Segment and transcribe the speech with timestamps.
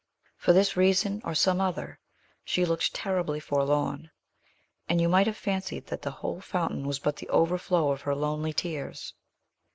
[0.35, 1.99] For this reason, or some other,
[2.43, 4.09] she looked terribly forlorn;
[4.89, 8.15] and you might have fancied that the whole fountain was but the overflow of her
[8.15, 9.13] lonely tears.